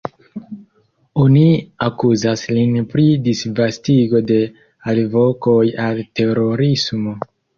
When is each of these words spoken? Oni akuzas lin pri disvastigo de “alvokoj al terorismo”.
Oni 1.23 1.41
akuzas 1.87 2.45
lin 2.57 2.79
pri 2.95 3.05
disvastigo 3.29 4.23
de 4.33 4.39
“alvokoj 4.93 5.61
al 5.87 6.03
terorismo”. 6.21 7.17